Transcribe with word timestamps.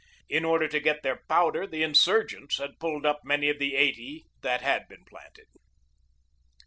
In 0.29 0.43
order 0.45 0.67
to 0.67 0.79
get 0.79 1.03
their 1.03 1.21
powder 1.29 1.67
the 1.67 1.83
insurgents 1.83 2.57
had 2.57 2.79
pulled 2.79 3.05
up 3.05 3.21
many 3.23 3.49
of 3.51 3.59
the 3.59 3.75
eighty 3.75 4.25
that 4.41 4.61
had 4.63 4.87
been 4.87 5.05
planted. 5.05 5.45